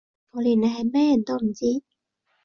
[0.31, 1.83] 我連佢係咩人都唔知